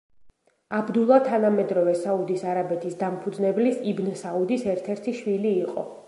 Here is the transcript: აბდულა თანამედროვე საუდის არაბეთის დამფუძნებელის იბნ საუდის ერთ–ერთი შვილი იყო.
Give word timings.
აბდულა 0.77 1.17
თანამედროვე 1.27 1.91
საუდის 1.99 2.45
არაბეთის 2.53 2.97
დამფუძნებელის 3.03 3.77
იბნ 3.91 4.09
საუდის 4.23 4.65
ერთ–ერთი 4.73 5.13
შვილი 5.19 5.53
იყო. 5.65 5.85